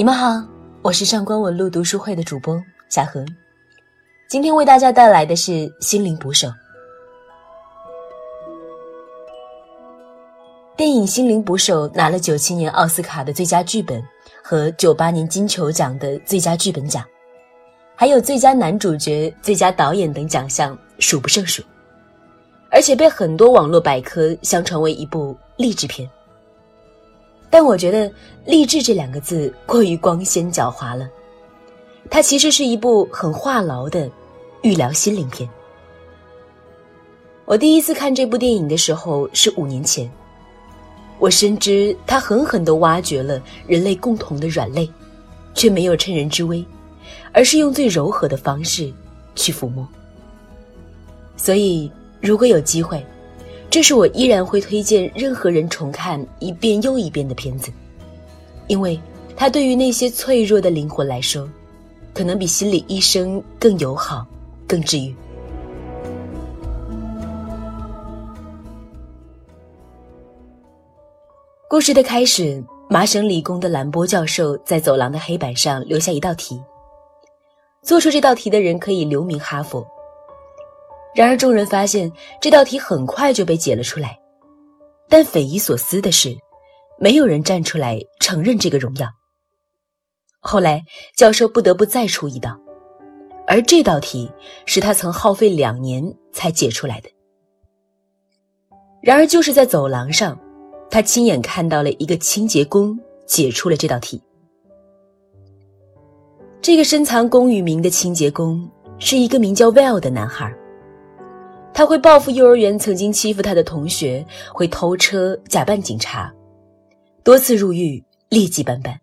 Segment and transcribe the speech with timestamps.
[0.00, 0.42] 你们好，
[0.80, 2.58] 我是上官文路读书会的主播
[2.88, 3.22] 夏荷，
[4.30, 6.48] 今天为大家带来的是《心灵捕手》。
[10.74, 14.02] 电影《心灵捕手》拿了九七年奥斯卡的最佳剧本
[14.42, 17.04] 和九八年金球奖的最佳剧本奖，
[17.94, 21.62] 还有最佳男主角、最佳导演等奖项数不胜数，
[22.70, 26.10] 而且被很多网络百科相传为一部励志片。
[27.50, 28.10] 但我觉得
[28.46, 31.10] “励志”这两个字过于光鲜狡猾了，
[32.08, 34.08] 它其实是一部很话痨的
[34.62, 35.48] 预疗心灵片。
[37.44, 40.08] 我第一次看这部电影的时候是五年前，
[41.18, 44.88] 我深知它狠狠地挖掘了人类共同的软肋，
[45.52, 46.64] 却没有趁人之危，
[47.32, 48.92] 而是用最柔和的方式
[49.34, 49.86] 去抚摸。
[51.36, 53.04] 所以，如果有机会，
[53.70, 57.70] 这是我依然会推荐任何人重看一遍又一遍的片子，
[58.66, 59.00] 因为
[59.36, 61.48] 它对于那些脆弱的灵魂来说，
[62.12, 64.26] 可能比心理医生更友好、
[64.66, 65.14] 更治愈。
[71.68, 76.60] 故事的开始，麻省理工的兰波教授在走廊的黑板上留下一道题，
[77.82, 79.86] 做出这道题的人可以留名哈佛。
[81.14, 84.18] 然而，众人发现这道题很快就被解了出来，
[85.08, 86.36] 但匪夷所思的是，
[86.98, 89.08] 没有人站出来承认这个荣耀。
[90.38, 90.82] 后来，
[91.16, 92.58] 教授不得不再出一道，
[93.46, 94.30] 而这道题
[94.66, 97.10] 是他曾耗费两年才解出来的。
[99.02, 100.38] 然而，就是在走廊上，
[100.90, 104.22] 他亲眼看到了一个清洁工解出了这道题。
[106.62, 110.54] 这个深藏功与名的清洁工是一个名叫 Well 的男孩。
[111.80, 116.30] 他会报复幼儿园曾经欺负他的同学，会偷车、假扮警察，
[117.24, 118.94] 多次入狱，劣迹斑斑。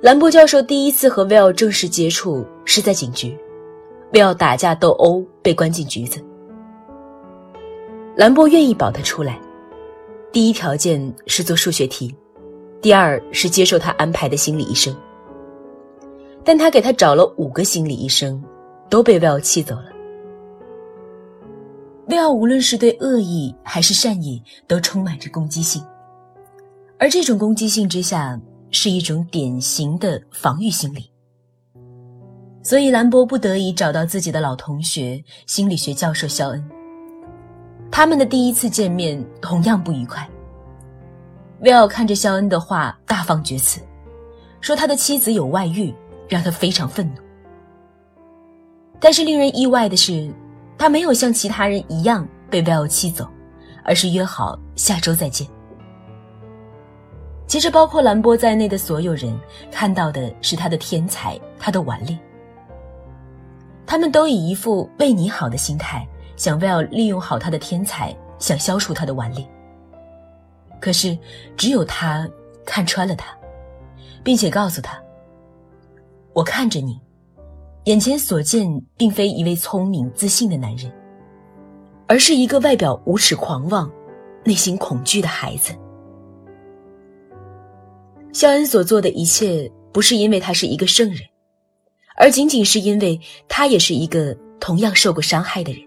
[0.00, 3.36] 兰博教授第一次和威尔正式接触是在警局，
[4.14, 6.18] 威尔打架斗殴被关进局子。
[8.16, 9.38] 兰博愿意保他出来，
[10.32, 12.16] 第一条件是做数学题，
[12.80, 14.96] 第二是接受他安排的心理医生。
[16.42, 18.42] 但他给他找了五个心理医生，
[18.88, 19.92] 都被威尔气走了。
[22.08, 25.84] 威奥无论是对恶意还是善意，都充满着攻击性，
[26.98, 31.10] 而这种攻击性之下是一种典型的防御心理。
[32.62, 36.70] 所以兰博不得已找到自己的老同学心理学教授肖恩。
[37.90, 40.26] 他们的第一次见面同样不愉快。
[41.60, 43.82] 威奥看着肖恩的话大放厥词，
[44.62, 45.94] 说他的妻子有外遇，
[46.26, 47.20] 让他非常愤怒。
[48.98, 50.32] 但是令人意外的是。
[50.78, 53.28] 他没有像其他人一样被威尔气走，
[53.84, 55.46] 而是约好下周再见。
[57.48, 59.36] 其实，包括兰波在内的所有人
[59.72, 62.16] 看到的是他的天才，他的顽劣。
[63.86, 66.06] 他们都以一副为你好的心态，
[66.36, 69.42] 想威尔利用好他的天才，想消除他的顽劣。
[70.78, 71.18] 可是，
[71.56, 72.28] 只有他
[72.66, 73.34] 看穿了他，
[74.22, 75.00] 并且告诉他
[76.34, 77.00] ：“我看着你。”
[77.88, 78.68] 眼前所见，
[78.98, 80.92] 并非一位聪明自信的男人，
[82.06, 83.90] 而是一个外表无耻狂妄、
[84.44, 85.72] 内心恐惧的孩子。
[88.30, 91.20] 肖恩所做的一切，不是因为他是一个圣人，
[92.18, 93.18] 而仅仅是因为
[93.48, 95.80] 他也是一个同样受过伤害的人。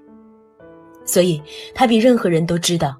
[1.06, 1.40] 所以，
[1.76, 2.98] 他比任何人都知道，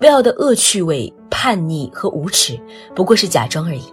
[0.00, 2.60] 威奥的恶趣味、叛逆和无耻，
[2.94, 3.84] 不过是假装而已。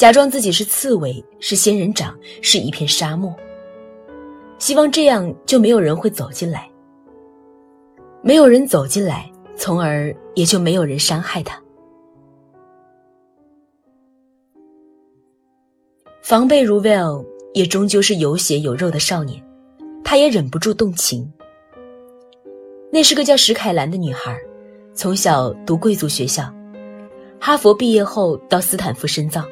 [0.00, 3.36] 假装自己是刺猬，是仙人掌，是一片沙漠。
[4.58, 6.66] 希望这样就没有人会走进来，
[8.22, 11.62] 没有人走进来，从而也就没有人伤害他。
[16.22, 17.22] 防备如 Will
[17.52, 19.38] 也终究是有血有肉的少年，
[20.02, 21.30] 他也忍不住动情。
[22.90, 24.34] 那是个叫史凯兰的女孩，
[24.94, 26.50] 从小读贵族学校，
[27.38, 29.44] 哈佛毕业后到斯坦福深造。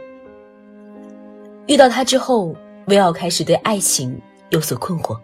[1.69, 2.57] 遇到他之后，
[2.87, 4.19] 威奥开始对爱情
[4.49, 5.19] 有所困惑。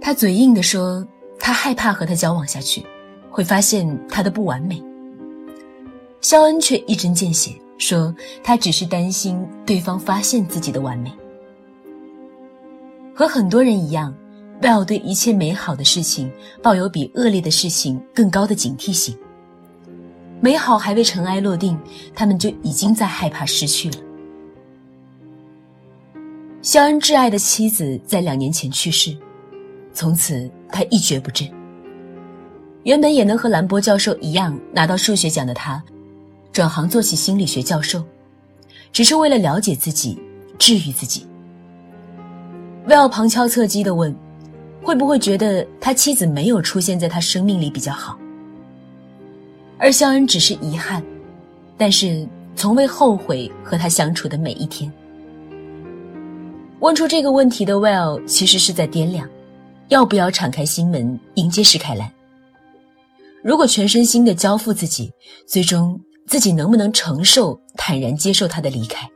[0.00, 1.04] 他嘴硬的说，
[1.38, 2.86] 他害怕和他交往下去，
[3.28, 4.80] 会发现他的不完美。
[6.20, 11.12] 肖恩却一针见血说，他只是担心对方发现自己的完美。
[13.12, 14.14] 和很多人一样，
[14.62, 16.30] 威奥对一切美好的事情
[16.62, 19.18] 抱有比恶劣的事情更高的警惕性。
[20.40, 21.78] 美好还未尘埃落定，
[22.14, 23.96] 他们就已经在害怕失去了。
[26.62, 29.16] 肖恩挚爱的妻子在两年前去世，
[29.92, 31.48] 从此他一蹶不振。
[32.84, 35.82] 原本也能和兰博教授一样拿到数学奖的他，
[36.52, 38.04] 转行做起心理学教授，
[38.92, 40.20] 只是为了了解自己，
[40.56, 41.26] 治愈自己。
[42.86, 44.14] 威尔旁敲侧击地问
[44.82, 48.18] ：“会不会觉得他妻子没有出现在他生命里比较好？”
[49.78, 51.02] 而肖恩只是遗憾，
[51.76, 52.26] 但是
[52.56, 54.92] 从未后悔和他相处的每一天。
[56.80, 59.28] 问出这个问题的 Well 其实是在掂量，
[59.88, 62.10] 要不要敞开心门迎接史凯兰。
[63.42, 65.12] 如果全身心的交付自己，
[65.46, 69.08] 最终自己能不能承受坦然接受他的离开？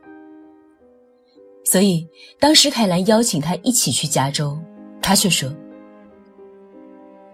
[1.65, 2.07] 所以，
[2.39, 4.57] 当史凯兰邀请他一起去加州，
[5.01, 5.49] 他却说：“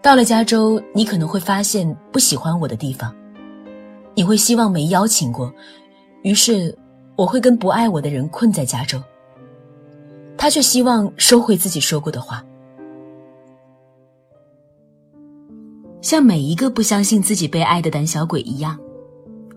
[0.02, 3.16] 到了加州，你可能会发现不喜欢我的地方，
[4.20, 5.50] 你会希望没邀请过，
[6.24, 6.78] 于是
[7.16, 9.02] 我会跟不爱我的人困在家中。”
[10.38, 12.44] 他却希望收回自己说过的话，
[16.02, 18.78] 像每一个不相信自己被爱的胆小鬼一样，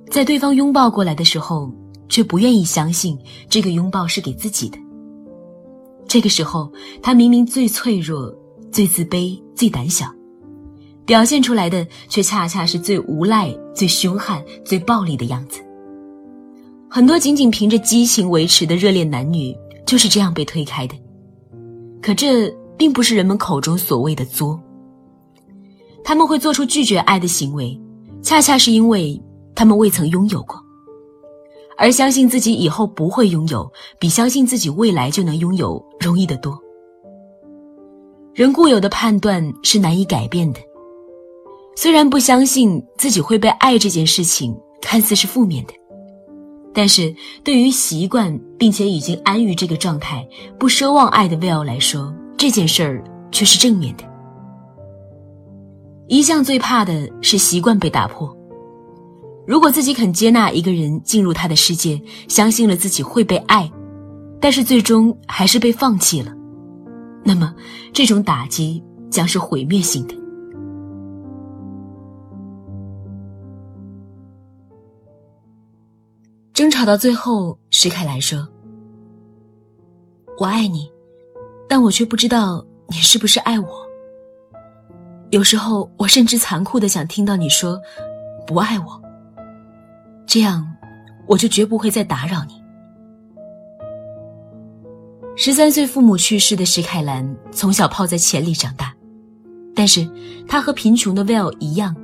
[0.09, 1.69] 在对方拥抱过来的时候。
[2.09, 3.19] 却不愿意相信
[3.49, 4.77] 这个拥抱是给自己的。
[6.07, 6.71] 这个时候，
[7.03, 8.31] 他明明最脆弱、
[8.71, 10.13] 最自卑、最胆小，
[11.05, 15.61] 表现出来的却恰恰是最无赖、最凶悍、最暴力的样子。
[16.89, 19.57] 很多仅仅凭着激情维持的热恋男女
[19.87, 20.95] 就是这样被推开的。
[22.01, 24.61] 可这并不是人们口中所谓的作。
[26.05, 27.81] 他们会做出拒绝爱的行为，
[28.23, 29.21] 恰恰是因为
[29.55, 30.61] 他们未曾拥有过。
[31.79, 36.59] 而相信自己以后不会拥有，比相信自己未来就能拥有容易得多。
[38.35, 40.61] 人固有的判断是难以改变的，
[41.75, 45.73] 虽然不相信自己会被爱这件事情看似是负面的，
[46.75, 50.27] 但是对于习惯并且已经安于这个状态、
[50.59, 54.05] 不奢望爱的 Will 来说，这件事儿却是正面的。
[56.09, 58.37] 一向最怕的是习惯被打破。
[59.47, 63.71] 如果自己肯接纳一个人进入他的世界，相信了自己会被爱，
[64.41, 66.33] 但是最终还是被放弃了，
[67.25, 67.53] 那么
[67.93, 70.15] 这种打击将是毁灭性的。
[76.83, 78.45] 吵到最后，石凯兰说
[80.37, 80.91] ：“我爱你，
[81.69, 83.69] 但我却不知道你是不是爱我。
[85.31, 87.81] 有时候，我甚至残酷的想听到你说
[88.49, 89.01] 不爱我。”
[90.27, 90.67] 这样，
[91.29, 92.61] 我就绝不会再打扰你。
[95.37, 98.93] 十三岁父母去世的石凯兰从小泡在钱里长大，
[99.73, 100.05] 但是
[100.49, 101.95] 他和贫穷的 Will 一样，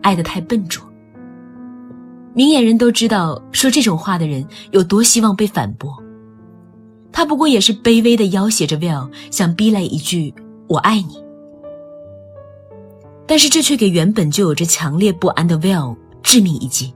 [0.00, 0.82] 爱得太笨拙。
[2.34, 5.94] 明眼人都知道，说这种话的人有多希望被反驳。
[7.12, 10.34] 他不过也是卑微的要挟着 Will，想逼来一句
[10.68, 11.22] “我爱你”，
[13.24, 16.92] 但是这却给原本就有着强烈不安的 Will 致命一击。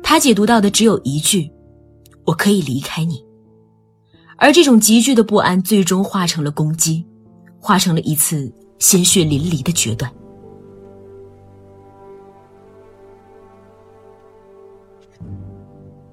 [0.00, 1.50] 他解读到的只有一句
[2.24, 3.20] ：“我可以离开你。”
[4.38, 7.04] 而这种急剧的不安，最终化成了攻击，
[7.58, 10.08] 化成了一次鲜血淋漓的决断。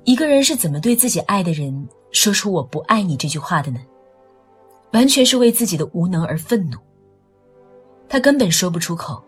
[0.03, 3.79] 一个人是怎么对自己爱的人说出“我不爱你”这句话的呢？
[4.93, 6.77] 完全是为自己的无能而愤怒。
[8.09, 9.23] 他根本说不出口，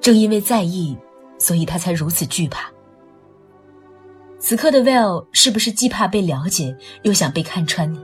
[0.00, 0.96] 正因为在意，
[1.38, 2.70] 所以他才如此惧怕。
[4.38, 8.02] 此刻的 Will 是不是既怕被了解，又想被看穿呢？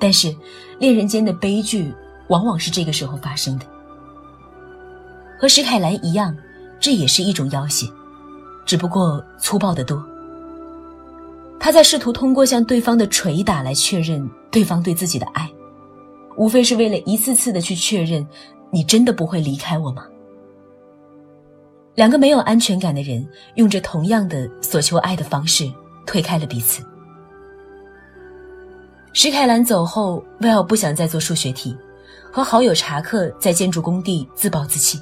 [0.00, 0.34] 但是，
[0.78, 1.94] 恋人间的悲剧
[2.28, 3.66] 往往是这个时候发生的。
[5.38, 6.36] 和史凯兰一样，
[6.80, 7.86] 这也是一种要挟，
[8.64, 10.02] 只不过粗暴得多。
[11.60, 15.48] 他在试图通过向对方的捶打来确认对方对自己的爱，
[16.36, 18.26] 无非是为了一次次的去确认：
[18.72, 20.06] 你真的不会离开我吗？
[21.96, 25.70] 两个没有安全感的人，用着同样的索求爱的方式
[26.06, 26.82] 推开了彼此。
[29.12, 31.76] 石凯兰走后，威尔不想再做数学题，
[32.32, 34.98] 和好友查克在建筑工地自暴自弃。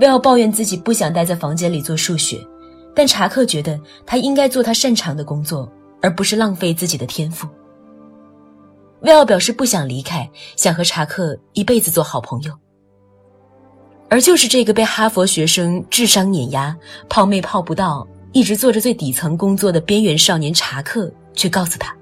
[0.00, 2.44] 威尔抱怨自己不想待在房间里做数学，
[2.94, 5.70] 但查克觉得他应该做他擅长的工作，
[6.02, 7.48] 而不是浪费自己的天赋。
[9.02, 12.52] 威尔表示不想离开，想和查克一辈子做好朋友。
[14.08, 16.76] 而就是这个被哈佛学生智商碾压、
[17.08, 21.96] 泡妹泡不到、一直做着最底层工作的边缘少年查克，却告诉他：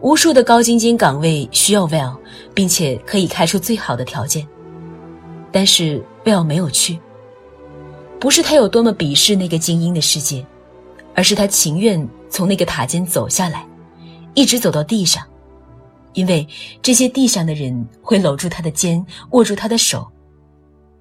[0.00, 2.16] 无数的高精尖岗位需要 Will，
[2.54, 4.46] 并且可以开出最好的条件。
[5.50, 6.98] 但是 Will 没有去，
[8.24, 10.42] 不是他有多么鄙视那个精英的世界，
[11.14, 13.66] 而是他情愿从那个塔尖走下来，
[14.32, 15.22] 一直走到地上。
[16.14, 16.48] 因为
[16.80, 20.10] 这些地上的人会搂住他的肩，握住他的手，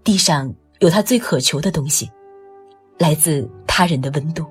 [0.04, 2.12] 地上有他最渴求的东西
[2.98, 4.46] 来自他人的温度。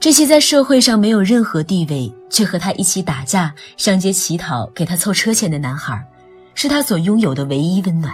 [0.00, 6.04] 这些在社会上没有任何地位，却和他一起打架、上街乞讨、给他凑车钱的男孩，
[6.52, 8.12] 是他所拥有的唯一温暖。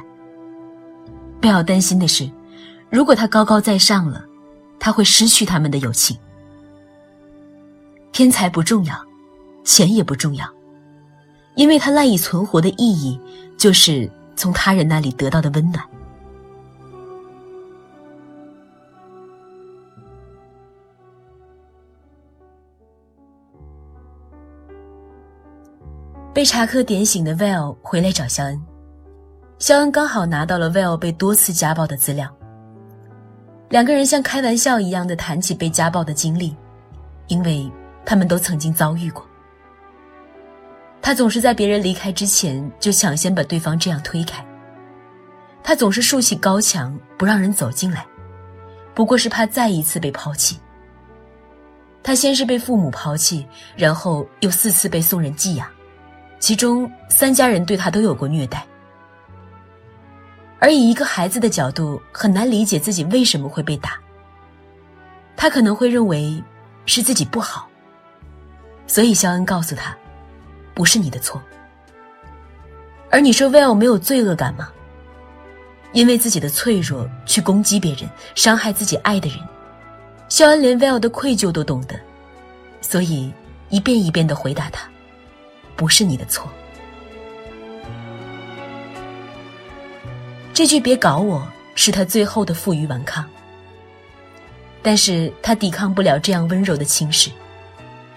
[1.41, 2.31] 不要担心的是，
[2.91, 4.25] 如果他高高在上了，
[4.79, 6.17] 他会失去他们的友情。
[8.13, 8.95] 天才不重要，
[9.65, 10.47] 钱也不重要，
[11.55, 13.21] 因为他赖以存活的意义，
[13.57, 15.85] 就是从他人那里得到的温暖。
[26.35, 28.63] 被查克点醒的 Val 回来找肖恩，
[29.59, 32.33] 肖恩刚好拿到了 Val 被多次家暴的资料。
[33.71, 36.57] 两个人像开玩笑一样的谈起被家暴的经历，
[37.27, 37.69] 因为
[38.07, 39.27] 他们都曾经遭遇过。
[41.03, 44.45] 他总是在别人离开之前就抢先把对方这样推开。
[45.61, 48.07] 他总是竖起高墙不让人走进来，
[48.95, 50.57] 不过是怕再一次被抛弃。
[52.01, 53.45] 他先是被父母抛弃，
[53.77, 55.69] 然后又四次被送人寄养。
[56.39, 58.65] 其中三家人对他都有过虐待，
[60.61, 63.99] 而以一个孩子的角度，很难理解自己为什么会被打。
[65.37, 66.43] 他可能会认为
[66.85, 67.69] 是自己不好，
[68.87, 69.97] 所以肖恩告诉他，
[70.75, 71.41] 不是你的错。
[73.11, 74.69] 而你说 Will 没有罪恶感吗？
[75.93, 79.39] 因为自己的脆弱去攻击别人，伤害自己爱的人，
[80.29, 81.99] 肖恩连 Will 的愧疚都懂得，
[82.81, 83.33] 所以
[83.71, 84.87] 一遍一遍的回答他。
[85.77, 86.51] 不是你的错。
[90.59, 91.47] 这句“别搞我”
[91.77, 93.25] 是他最后的负隅顽抗，
[94.83, 97.31] 但是他抵抗不了这样温柔的侵蚀，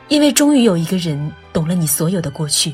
[0.08, 2.74] 因为终于有一个人懂了你所有的过去，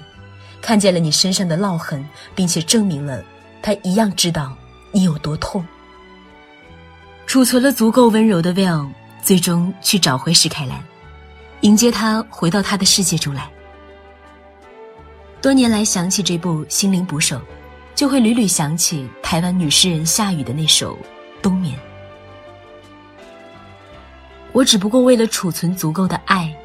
[0.61, 3.21] 看见了你身上的烙痕，并且证明了
[3.61, 4.55] 他一样知道
[4.93, 5.61] 你有多痛。
[7.25, 8.87] 储存了足够温柔的 Will，
[9.21, 10.81] 最终去找回史凯兰，
[11.59, 13.51] 迎接他回到他的世界中来。
[15.41, 17.35] 多年来想起这部《心灵捕手》，
[17.97, 20.95] 就会屡屡想起台湾女诗人夏雨的那首
[21.41, 21.75] 《冬眠》。
[24.51, 26.55] 我只不过为了储存足够的爱，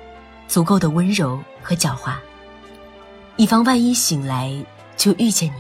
[0.47, 2.17] 足够的温柔和狡猾，
[3.37, 4.55] 以防万一醒来
[4.95, 5.55] 就遇见你。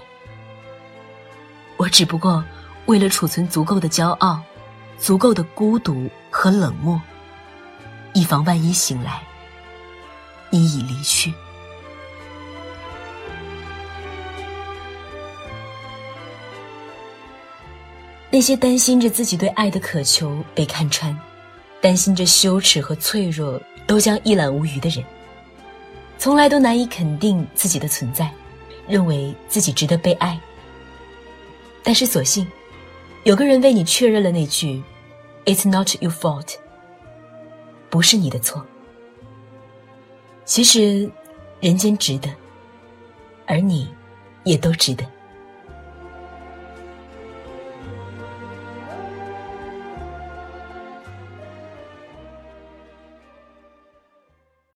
[1.78, 2.44] 我只不过
[2.84, 4.42] 为了储存足够的骄傲，
[4.98, 7.00] 足够的孤独和冷漠，
[8.12, 9.22] 以防万一醒来，
[10.50, 11.32] 你已离去。
[18.34, 21.14] 那些担心着自己对爱的渴求被看穿，
[21.82, 25.04] 担心着羞耻和脆弱都将一览无余的人，
[26.16, 28.32] 从来都难以肯定自己的存在，
[28.88, 30.40] 认为自己值得被爱。
[31.82, 32.50] 但是，所幸
[33.24, 34.82] 有个人为你确认了那句
[35.44, 36.54] “It's not your fault”，
[37.90, 38.64] 不是你的错。
[40.46, 41.10] 其实，
[41.60, 42.30] 人间值得，
[43.46, 43.92] 而你，
[44.44, 45.04] 也都值得。